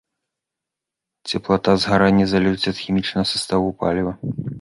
[1.33, 4.11] Цеплата згарання залежыць ад хімічнага саставу паліва.